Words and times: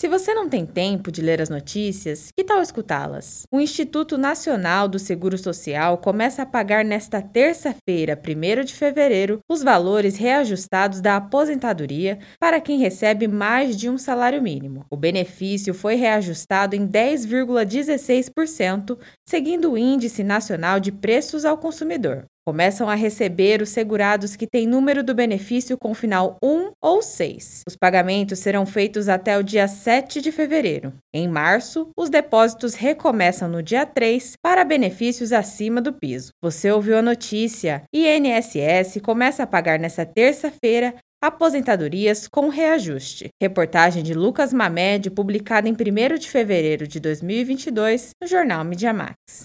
Se 0.00 0.08
você 0.08 0.32
não 0.32 0.48
tem 0.48 0.64
tempo 0.64 1.12
de 1.12 1.20
ler 1.20 1.42
as 1.42 1.50
notícias, 1.50 2.30
que 2.34 2.42
tal 2.42 2.62
escutá-las? 2.62 3.42
O 3.52 3.60
Instituto 3.60 4.16
Nacional 4.16 4.88
do 4.88 4.98
Seguro 4.98 5.36
Social 5.36 5.98
começa 5.98 6.40
a 6.40 6.46
pagar 6.46 6.82
nesta 6.82 7.20
terça-feira, 7.20 8.18
1 8.18 8.64
de 8.64 8.72
fevereiro, 8.72 9.40
os 9.46 9.62
valores 9.62 10.16
reajustados 10.16 11.02
da 11.02 11.16
aposentadoria 11.16 12.18
para 12.40 12.62
quem 12.62 12.78
recebe 12.78 13.28
mais 13.28 13.76
de 13.76 13.90
um 13.90 13.98
salário 13.98 14.40
mínimo. 14.40 14.86
O 14.90 14.96
benefício 14.96 15.74
foi 15.74 15.96
reajustado 15.96 16.74
em 16.74 16.88
10,16%, 16.88 18.98
seguindo 19.28 19.72
o 19.72 19.76
Índice 19.76 20.24
Nacional 20.24 20.80
de 20.80 20.92
Preços 20.92 21.44
ao 21.44 21.58
Consumidor. 21.58 22.24
Começam 22.50 22.90
a 22.90 22.96
receber 22.96 23.62
os 23.62 23.68
segurados 23.68 24.34
que 24.34 24.44
têm 24.44 24.66
número 24.66 25.04
do 25.04 25.14
benefício 25.14 25.78
com 25.78 25.94
final 25.94 26.36
1 26.42 26.72
ou 26.82 27.00
6. 27.00 27.62
Os 27.64 27.76
pagamentos 27.76 28.40
serão 28.40 28.66
feitos 28.66 29.08
até 29.08 29.38
o 29.38 29.44
dia 29.44 29.68
7 29.68 30.20
de 30.20 30.32
fevereiro. 30.32 30.92
Em 31.14 31.28
março, 31.28 31.90
os 31.96 32.10
depósitos 32.10 32.74
recomeçam 32.74 33.48
no 33.48 33.62
dia 33.62 33.86
3 33.86 34.32
para 34.42 34.64
benefícios 34.64 35.32
acima 35.32 35.80
do 35.80 35.92
piso. 35.92 36.32
Você 36.42 36.72
ouviu 36.72 36.98
a 36.98 37.02
notícia? 37.02 37.84
INSS 37.94 39.00
começa 39.00 39.44
a 39.44 39.46
pagar 39.46 39.78
nesta 39.78 40.04
terça-feira 40.04 40.96
aposentadorias 41.22 42.26
com 42.26 42.48
reajuste. 42.48 43.28
Reportagem 43.40 44.02
de 44.02 44.14
Lucas 44.14 44.52
Mamed, 44.52 45.10
publicada 45.10 45.68
em 45.68 45.72
1 45.72 46.18
de 46.18 46.28
fevereiro 46.28 46.88
de 46.88 46.98
2022 46.98 48.10
no 48.20 48.26
jornal 48.26 48.64
Mediamax. 48.64 49.44